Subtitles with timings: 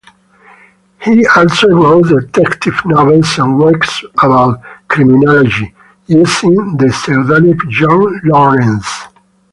[1.03, 5.75] He also wrote detective novels and works about criminology
[6.07, 8.89] using the pseudonym John Laurence.